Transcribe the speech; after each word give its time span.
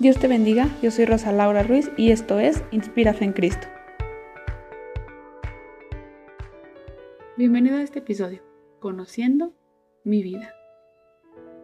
Dios 0.00 0.18
te 0.18 0.28
bendiga, 0.28 0.66
yo 0.82 0.90
soy 0.90 1.04
Rosa 1.04 1.30
Laura 1.30 1.62
Ruiz 1.62 1.92
y 1.98 2.10
esto 2.10 2.40
es 2.40 2.64
Inspira 2.70 3.12
Fe 3.12 3.26
en 3.26 3.34
Cristo. 3.34 3.66
Bienvenido 7.36 7.76
a 7.76 7.82
este 7.82 7.98
episodio, 7.98 8.42
Conociendo 8.78 9.52
mi 10.02 10.22
vida. 10.22 10.54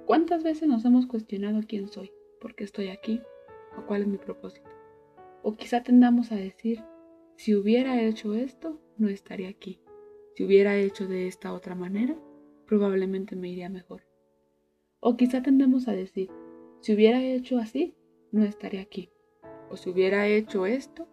¿Cuántas 0.05 0.43
veces 0.45 0.69
nos 0.69 0.85
hemos 0.85 1.07
cuestionado 1.07 1.61
quién 1.67 1.89
soy, 1.89 2.13
por 2.39 2.55
qué 2.55 2.65
estoy 2.65 2.89
aquí 2.89 3.23
o 3.79 3.87
cuál 3.87 4.03
es 4.03 4.09
mi 4.09 4.19
propósito? 4.19 4.69
O 5.43 5.57
quizá 5.57 5.83
tendamos 5.83 6.31
a 6.31 6.37
decir, 6.37 6.85
si 7.37 7.55
hubiera 7.55 8.03
hecho 8.03 8.35
esto, 8.35 8.79
no 8.99 9.09
estaría 9.09 9.49
aquí. 9.49 9.81
Si 10.35 10.45
hubiera 10.45 10.77
hecho 10.77 11.09
de 11.09 11.27
esta 11.27 11.55
otra 11.55 11.75
manera, 11.75 12.15
probablemente 12.67 13.35
me 13.35 13.49
iría 13.49 13.71
mejor. 13.71 14.03
O 15.01 15.17
quizá 15.17 15.43
tendemos 15.43 15.89
a 15.89 15.93
decir, 15.93 16.29
si 16.83 16.93
hubiera 16.93 17.23
hecho 17.23 17.57
así, 17.57 17.95
no 18.37 18.45
estaría 18.45 18.83
aquí. 18.83 19.11
O 19.71 19.77
si 19.77 19.91
hubiera 19.91 20.27
hecho 20.29 20.67
esto, 20.67 21.09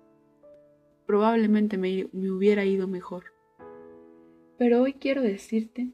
probablemente 1.05 1.77
me, 1.77 2.07
me 2.11 2.31
hubiera 2.31 2.65
ido 2.65 2.87
mejor. 2.87 3.25
Pero 4.57 4.81
hoy 4.81 4.93
quiero 4.93 5.21
decirte 5.21 5.91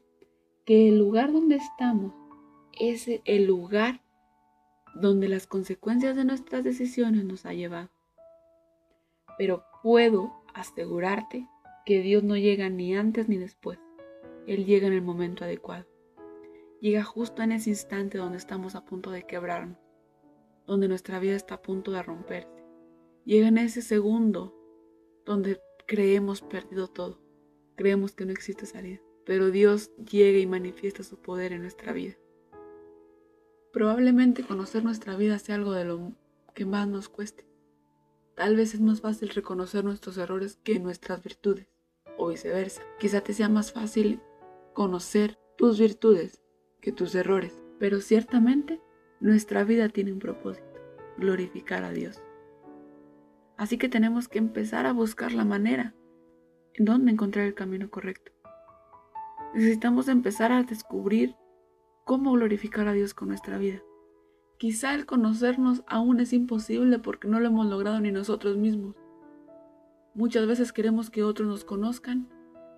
que 0.64 0.88
el 0.88 0.98
lugar 0.98 1.32
donde 1.32 1.56
estamos 1.56 2.12
es 2.78 3.08
el 3.24 3.46
lugar 3.46 4.02
donde 4.94 5.28
las 5.28 5.46
consecuencias 5.46 6.16
de 6.16 6.24
nuestras 6.24 6.64
decisiones 6.64 7.24
nos 7.24 7.46
ha 7.46 7.54
llevado. 7.54 7.90
Pero 9.38 9.64
puedo 9.82 10.32
asegurarte 10.54 11.46
que 11.86 12.00
Dios 12.02 12.22
no 12.22 12.36
llega 12.36 12.68
ni 12.68 12.94
antes 12.96 13.28
ni 13.28 13.38
después. 13.38 13.78
Él 14.46 14.66
llega 14.66 14.86
en 14.86 14.92
el 14.92 15.02
momento 15.02 15.44
adecuado. 15.44 15.86
Llega 16.80 17.04
justo 17.04 17.42
en 17.42 17.52
ese 17.52 17.70
instante 17.70 18.18
donde 18.18 18.38
estamos 18.38 18.74
a 18.74 18.84
punto 18.84 19.10
de 19.10 19.24
quebrarnos, 19.24 19.78
donde 20.70 20.86
nuestra 20.86 21.18
vida 21.18 21.34
está 21.34 21.56
a 21.56 21.62
punto 21.62 21.90
de 21.90 22.00
romperse. 22.00 22.64
Llega 23.24 23.48
en 23.48 23.58
ese 23.58 23.82
segundo 23.82 24.54
donde 25.26 25.60
creemos 25.84 26.42
perdido 26.42 26.86
todo, 26.86 27.20
creemos 27.74 28.12
que 28.12 28.24
no 28.24 28.30
existe 28.30 28.66
salida, 28.66 29.00
pero 29.26 29.50
Dios 29.50 29.90
llega 29.96 30.38
y 30.38 30.46
manifiesta 30.46 31.02
su 31.02 31.20
poder 31.20 31.52
en 31.52 31.62
nuestra 31.62 31.92
vida. 31.92 32.14
Probablemente 33.72 34.44
conocer 34.44 34.84
nuestra 34.84 35.16
vida 35.16 35.40
sea 35.40 35.56
algo 35.56 35.72
de 35.72 35.86
lo 35.86 36.12
que 36.54 36.66
más 36.66 36.86
nos 36.86 37.08
cueste. 37.08 37.44
Tal 38.36 38.54
vez 38.54 38.72
es 38.72 38.80
más 38.80 39.00
fácil 39.00 39.30
reconocer 39.30 39.82
nuestros 39.82 40.18
errores 40.18 40.60
que 40.62 40.78
nuestras 40.78 41.20
virtudes, 41.20 41.66
o 42.16 42.28
viceversa. 42.28 42.82
Quizá 43.00 43.22
te 43.22 43.32
sea 43.32 43.48
más 43.48 43.72
fácil 43.72 44.20
conocer 44.72 45.36
tus 45.58 45.80
virtudes 45.80 46.40
que 46.80 46.92
tus 46.92 47.12
errores, 47.16 47.60
pero 47.80 48.00
ciertamente 48.00 48.80
nuestra 49.20 49.64
vida 49.64 49.88
tiene 49.90 50.12
un 50.12 50.18
propósito, 50.18 50.80
glorificar 51.18 51.84
a 51.84 51.92
Dios. 51.92 52.22
Así 53.56 53.76
que 53.76 53.90
tenemos 53.90 54.28
que 54.28 54.38
empezar 54.38 54.86
a 54.86 54.92
buscar 54.92 55.32
la 55.32 55.44
manera 55.44 55.94
en 56.74 56.86
donde 56.86 57.12
encontrar 57.12 57.44
el 57.46 57.54
camino 57.54 57.90
correcto. 57.90 58.32
Necesitamos 59.54 60.08
empezar 60.08 60.52
a 60.52 60.62
descubrir 60.62 61.36
cómo 62.04 62.32
glorificar 62.32 62.88
a 62.88 62.92
Dios 62.92 63.12
con 63.12 63.28
nuestra 63.28 63.58
vida. 63.58 63.82
Quizá 64.56 64.94
el 64.94 65.04
conocernos 65.04 65.82
aún 65.86 66.20
es 66.20 66.32
imposible 66.32 66.98
porque 66.98 67.28
no 67.28 67.40
lo 67.40 67.48
hemos 67.48 67.66
logrado 67.66 68.00
ni 68.00 68.12
nosotros 68.12 68.56
mismos. 68.56 68.96
Muchas 70.14 70.46
veces 70.46 70.72
queremos 70.72 71.10
que 71.10 71.22
otros 71.22 71.46
nos 71.46 71.64
conozcan 71.64 72.28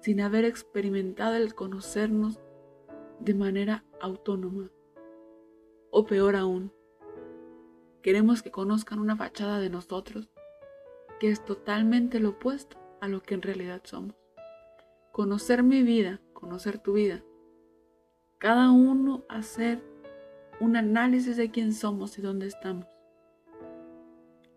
sin 0.00 0.20
haber 0.20 0.44
experimentado 0.44 1.36
el 1.36 1.54
conocernos 1.54 2.40
de 3.20 3.34
manera 3.34 3.84
autónoma. 4.00 4.70
O 5.94 6.06
peor 6.06 6.36
aún, 6.36 6.72
queremos 8.00 8.42
que 8.42 8.50
conozcan 8.50 8.98
una 8.98 9.14
fachada 9.14 9.60
de 9.60 9.68
nosotros 9.68 10.30
que 11.20 11.28
es 11.28 11.44
totalmente 11.44 12.18
lo 12.18 12.30
opuesto 12.30 12.78
a 13.02 13.08
lo 13.08 13.22
que 13.22 13.34
en 13.34 13.42
realidad 13.42 13.82
somos. 13.84 14.16
Conocer 15.12 15.62
mi 15.62 15.82
vida, 15.82 16.22
conocer 16.32 16.78
tu 16.78 16.94
vida, 16.94 17.22
cada 18.38 18.70
uno 18.70 19.26
hacer 19.28 19.84
un 20.60 20.76
análisis 20.76 21.36
de 21.36 21.50
quién 21.50 21.74
somos 21.74 22.18
y 22.18 22.22
dónde 22.22 22.46
estamos. 22.46 22.86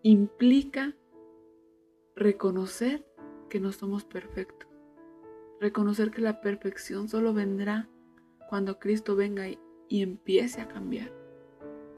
Implica 0.00 0.96
reconocer 2.14 3.06
que 3.50 3.60
no 3.60 3.72
somos 3.72 4.06
perfectos. 4.06 4.70
Reconocer 5.60 6.10
que 6.10 6.22
la 6.22 6.40
perfección 6.40 7.08
solo 7.10 7.34
vendrá 7.34 7.90
cuando 8.48 8.78
Cristo 8.78 9.16
venga 9.16 9.50
y, 9.50 9.58
y, 9.86 10.00
empiece 10.00 10.62
a 10.62 10.68
cambiar. 10.68 11.25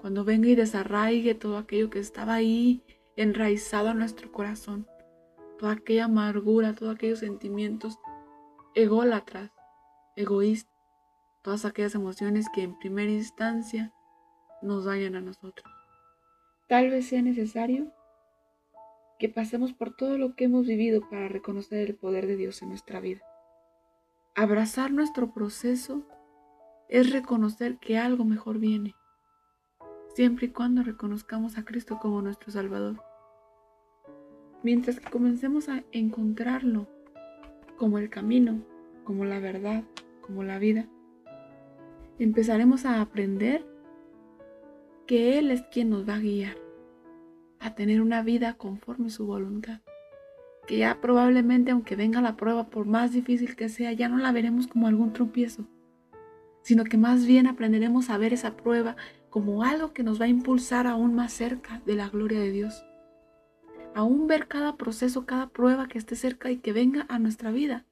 Cuando 0.01 0.25
venga 0.25 0.49
y 0.49 0.55
desarraigue 0.55 1.35
todo 1.35 1.59
aquello 1.59 1.91
que 1.91 1.99
estaba 1.99 2.35
ahí 2.35 2.85
enraizado 3.17 3.91
en 3.91 3.99
nuestro 3.99 4.31
corazón. 4.33 4.87
Toda 5.59 5.73
aquella 5.73 6.05
amargura, 6.05 6.75
todos 6.75 6.95
aquellos 6.95 7.19
sentimientos 7.19 7.99
ególatras, 8.75 9.51
egoístas 10.17 10.79
todas 11.49 11.65
aquellas 11.65 11.95
emociones 11.95 12.47
que 12.53 12.63
en 12.63 12.79
primera 12.79 13.11
instancia 13.11 13.93
nos 14.61 14.85
dañan 14.85 15.15
a 15.15 15.23
nosotros. 15.23 15.73
Tal 16.69 16.91
vez 16.91 17.07
sea 17.07 17.23
necesario 17.23 17.93
que 19.19 19.29
pasemos 19.29 19.73
por 19.73 19.97
todo 19.97 20.19
lo 20.19 20.35
que 20.35 20.45
hemos 20.45 20.67
vivido 20.67 21.01
para 21.09 21.29
reconocer 21.29 21.89
el 21.89 21.97
poder 21.97 22.27
de 22.27 22.37
Dios 22.37 22.61
en 22.61 22.69
nuestra 22.69 23.01
vida. 23.01 23.23
Abrazar 24.35 24.93
nuestro 24.93 25.33
proceso 25.33 26.07
es 26.89 27.13
reconocer 27.13 27.79
que 27.79 27.97
algo 27.97 28.25
mejor 28.25 28.59
viene, 28.59 28.95
siempre 30.15 30.47
y 30.47 30.51
cuando 30.51 30.83
reconozcamos 30.83 31.59
a 31.59 31.65
Cristo 31.65 31.99
como 32.01 32.23
nuestro 32.23 32.51
Salvador. 32.51 33.03
Mientras 34.63 34.99
que 35.01 35.11
comencemos 35.11 35.69
a 35.69 35.85
encontrarlo 35.93 36.89
como 37.77 37.99
el 37.99 38.11
camino, 38.11 38.61
como 39.05 39.25
la 39.25 39.39
verdad, 39.39 39.85
como 40.21 40.43
la 40.43 40.59
vida, 40.59 40.87
empezaremos 42.19 42.85
a 42.85 43.01
aprender 43.01 43.65
que 45.07 45.39
Él 45.39 45.51
es 45.51 45.63
quien 45.71 45.91
nos 45.91 46.09
va 46.09 46.17
a 46.17 46.21
guiar 46.21 46.57
a 47.61 47.75
tener 47.75 48.01
una 48.01 48.23
vida 48.23 48.55
conforme 48.55 49.11
su 49.11 49.27
voluntad. 49.27 49.81
Que 50.67 50.79
ya 50.79 51.01
probablemente, 51.01 51.71
aunque 51.71 51.97
venga 51.97 52.21
la 52.21 52.37
prueba, 52.37 52.69
por 52.69 52.85
más 52.85 53.13
difícil 53.13 53.57
que 53.57 53.69
sea, 53.69 53.93
ya 53.93 54.09
no 54.09 54.19
la 54.19 54.33
veremos 54.33 54.67
como 54.67 54.87
algún 54.87 55.13
tropiezo, 55.13 55.67
sino 56.63 56.85
que 56.85 56.99
más 56.99 57.27
bien 57.27 57.47
aprenderemos 57.47 58.11
a 58.11 58.19
ver 58.19 58.35
esa 58.35 58.57
prueba 58.57 58.97
como 59.31 59.63
algo 59.63 59.93
que 59.93 60.03
nos 60.03 60.21
va 60.21 60.25
a 60.25 60.29
impulsar 60.29 60.87
aún 60.87 61.15
más 61.15 61.33
cerca 61.33 61.83
de 61.87 61.95
la 61.95 62.09
gloria 62.09 62.41
de 62.41 62.51
Dios. 62.51 62.85
Aún 63.95 64.27
ver 64.27 64.49
cada 64.49 64.77
proceso, 64.77 65.27
cada 65.27 65.49
prueba 65.49 65.89
que 65.89 65.99
esté 65.99 66.17
cerca 66.17 66.51
y 66.51 66.59
que 66.59 66.73
venga 66.73 67.07
a 67.09 67.19
nuestra 67.19 67.51
vida, 67.51 67.85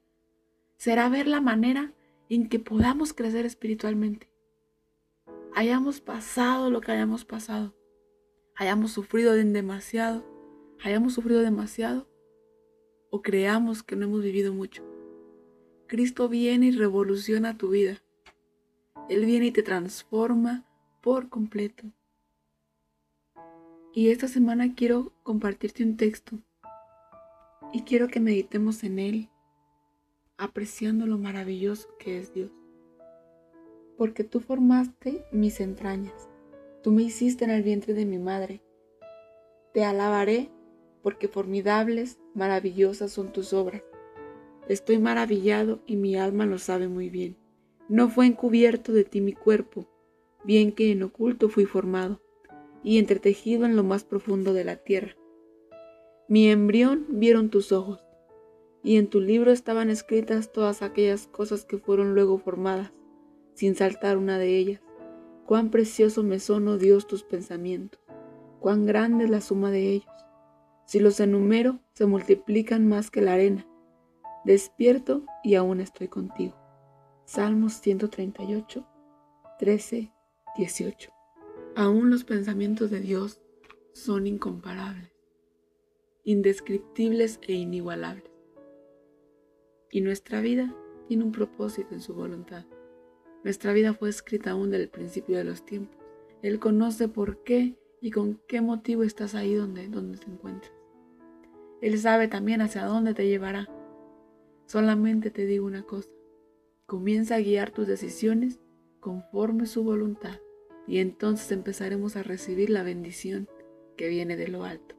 será 0.77 1.09
ver 1.09 1.27
la 1.27 1.41
manera 1.41 1.93
en 2.29 2.49
que 2.49 2.59
podamos 2.59 3.13
crecer 3.13 3.45
espiritualmente. 3.45 4.29
Hayamos 5.55 6.01
pasado 6.01 6.69
lo 6.69 6.81
que 6.81 6.91
hayamos 6.91 7.25
pasado, 7.25 7.73
hayamos 8.55 8.91
sufrido 8.91 9.33
demasiado, 9.33 10.23
hayamos 10.83 11.13
sufrido 11.13 11.41
demasiado 11.41 12.07
o 13.09 13.21
creamos 13.21 13.83
que 13.83 13.95
no 13.95 14.05
hemos 14.05 14.21
vivido 14.21 14.53
mucho. 14.53 14.83
Cristo 15.87 16.27
viene 16.27 16.67
y 16.67 16.71
revoluciona 16.71 17.57
tu 17.57 17.69
vida. 17.69 18.03
Él 19.09 19.25
viene 19.25 19.47
y 19.47 19.51
te 19.51 19.63
transforma 19.63 20.66
por 21.07 21.29
completo. 21.29 21.85
Y 23.93 24.09
esta 24.09 24.27
semana 24.27 24.75
quiero 24.75 25.13
compartirte 25.23 25.81
un 25.81 25.95
texto 25.95 26.37
y 27.71 27.83
quiero 27.83 28.09
que 28.09 28.19
meditemos 28.19 28.83
en 28.83 28.99
él 28.99 29.29
apreciando 30.37 31.07
lo 31.07 31.17
maravilloso 31.17 31.87
que 31.97 32.19
es 32.19 32.33
Dios. 32.33 32.51
Porque 33.97 34.25
tú 34.25 34.41
formaste 34.41 35.23
mis 35.31 35.61
entrañas, 35.61 36.27
tú 36.83 36.91
me 36.91 37.03
hiciste 37.03 37.45
en 37.45 37.51
el 37.51 37.63
vientre 37.63 37.93
de 37.93 38.05
mi 38.05 38.17
madre. 38.17 38.61
Te 39.73 39.85
alabaré 39.85 40.49
porque 41.03 41.29
formidables, 41.29 42.19
maravillosas 42.33 43.13
son 43.13 43.31
tus 43.31 43.53
obras. 43.53 43.81
Estoy 44.67 44.97
maravillado 44.97 45.79
y 45.85 45.95
mi 45.95 46.17
alma 46.17 46.45
lo 46.45 46.57
sabe 46.57 46.89
muy 46.89 47.09
bien. 47.09 47.37
No 47.87 48.09
fue 48.09 48.25
encubierto 48.25 48.91
de 48.91 49.05
ti 49.05 49.21
mi 49.21 49.31
cuerpo, 49.31 49.87
bien 50.47 50.71
que 50.71 50.93
en 50.93 51.03
oculto 51.03 51.49
fui 51.49 51.65
formado 51.65 52.21
y 52.81 52.99
entretejido 52.99 53.65
en 53.65 53.75
lo 53.75 53.83
más 53.83 54.05
profundo 54.05 54.53
de 54.53 54.63
la 54.63 54.77
tierra. 54.77 55.17
Mi 56.29 56.49
embrión 56.49 57.05
vieron 57.09 57.49
tus 57.49 57.73
ojos 57.73 57.99
y 58.81 58.95
en 58.95 59.09
tu 59.09 59.19
libro 59.19 59.51
estaban 59.51 59.89
escritas 59.89 60.53
todas 60.53 60.81
aquellas 60.81 61.27
cosas 61.27 61.65
que 61.65 61.77
fueron 61.77 62.15
luego 62.15 62.37
formadas, 62.37 62.93
sin 63.55 63.75
saltar 63.75 64.17
una 64.17 64.39
de 64.39 64.57
ellas. 64.57 64.81
Cuán 65.45 65.69
precioso 65.69 66.23
me 66.23 66.39
son, 66.39 66.69
oh 66.69 66.77
Dios, 66.77 67.07
tus 67.07 67.23
pensamientos, 67.23 67.99
cuán 68.61 68.85
grande 68.85 69.25
es 69.25 69.29
la 69.29 69.41
suma 69.41 69.69
de 69.69 69.91
ellos. 69.91 70.15
Si 70.85 71.01
los 71.01 71.19
enumero, 71.19 71.81
se 71.91 72.05
multiplican 72.05 72.87
más 72.87 73.11
que 73.11 73.19
la 73.19 73.33
arena. 73.33 73.67
Despierto 74.45 75.23
y 75.43 75.55
aún 75.55 75.81
estoy 75.81 76.07
contigo. 76.07 76.55
Salmos 77.25 77.73
138, 77.73 78.87
13, 79.59 80.13
18. 80.57 81.11
Aún 81.75 82.09
los 82.09 82.23
pensamientos 82.23 82.89
de 82.89 82.99
Dios 82.99 83.39
son 83.93 84.25
incomparables, 84.25 85.11
indescriptibles 86.23 87.39
e 87.43 87.53
inigualables. 87.53 88.31
Y 89.91 90.01
nuestra 90.01 90.41
vida 90.41 90.75
tiene 91.07 91.23
un 91.23 91.31
propósito 91.31 91.93
en 91.93 92.01
su 92.01 92.15
voluntad. 92.15 92.65
Nuestra 93.43 93.71
vida 93.71 93.93
fue 93.93 94.09
escrita 94.09 94.51
aún 94.51 94.71
del 94.71 94.89
principio 94.89 95.37
de 95.37 95.43
los 95.43 95.63
tiempos. 95.63 95.95
Él 96.41 96.59
conoce 96.59 97.07
por 97.07 97.43
qué 97.43 97.77
y 98.01 98.09
con 98.09 98.41
qué 98.47 98.61
motivo 98.61 99.03
estás 99.03 99.35
ahí 99.35 99.53
donde, 99.53 99.87
donde 99.89 100.17
te 100.17 100.25
encuentras. 100.25 100.73
Él 101.81 101.99
sabe 101.99 102.27
también 102.27 102.61
hacia 102.61 102.85
dónde 102.85 103.13
te 103.13 103.27
llevará. 103.27 103.69
Solamente 104.65 105.29
te 105.29 105.45
digo 105.45 105.67
una 105.67 105.83
cosa. 105.83 106.09
Comienza 106.87 107.35
a 107.35 107.41
guiar 107.41 107.69
tus 107.69 107.85
decisiones 107.85 108.59
conforme 108.99 109.67
su 109.67 109.83
voluntad 109.83 110.39
y 110.87 110.99
entonces 110.99 111.51
empezaremos 111.51 112.15
a 112.15 112.23
recibir 112.23 112.69
la 112.69 112.83
bendición 112.83 113.49
que 113.97 114.07
viene 114.07 114.37
de 114.37 114.47
lo 114.47 114.63
alto. 114.63 114.95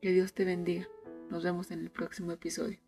Que 0.00 0.12
Dios 0.12 0.32
te 0.32 0.44
bendiga. 0.44 0.88
Nos 1.30 1.42
vemos 1.42 1.70
en 1.70 1.80
el 1.80 1.90
próximo 1.90 2.32
episodio. 2.32 2.78